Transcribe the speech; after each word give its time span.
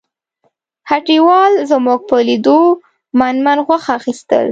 هټیوال 0.91 1.53
زموږ 1.71 1.99
په 2.09 2.17
لیدو 2.27 2.59
من 3.19 3.35
من 3.45 3.57
غوښه 3.65 3.91
اخیستل. 3.99 4.45